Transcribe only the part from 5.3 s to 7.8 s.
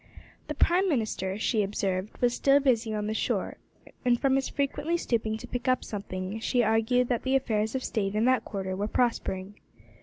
to pick up something, she argued that the affairs